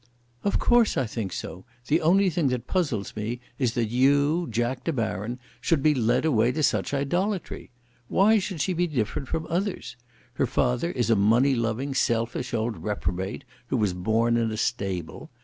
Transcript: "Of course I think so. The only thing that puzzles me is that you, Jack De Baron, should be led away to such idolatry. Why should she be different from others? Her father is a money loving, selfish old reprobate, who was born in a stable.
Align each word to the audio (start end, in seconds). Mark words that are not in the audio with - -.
"Of 0.43 0.57
course 0.57 0.97
I 0.97 1.05
think 1.05 1.31
so. 1.31 1.63
The 1.85 2.01
only 2.01 2.31
thing 2.31 2.47
that 2.47 2.65
puzzles 2.65 3.15
me 3.15 3.39
is 3.59 3.75
that 3.75 3.85
you, 3.89 4.47
Jack 4.49 4.83
De 4.83 4.91
Baron, 4.91 5.37
should 5.61 5.83
be 5.83 5.93
led 5.93 6.25
away 6.25 6.51
to 6.53 6.63
such 6.63 6.91
idolatry. 6.91 7.69
Why 8.07 8.39
should 8.39 8.61
she 8.61 8.73
be 8.73 8.87
different 8.87 9.27
from 9.27 9.45
others? 9.47 9.95
Her 10.33 10.47
father 10.47 10.89
is 10.89 11.11
a 11.11 11.15
money 11.15 11.53
loving, 11.53 11.93
selfish 11.93 12.51
old 12.51 12.77
reprobate, 12.77 13.43
who 13.67 13.77
was 13.77 13.93
born 13.93 14.37
in 14.37 14.49
a 14.49 14.57
stable. 14.57 15.29